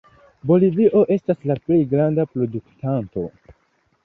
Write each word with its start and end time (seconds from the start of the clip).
Bolivio 0.51 1.03
estas 1.17 1.45
la 1.51 1.57
plej 1.67 1.79
granda 1.93 2.27
produktanto. 2.33 3.29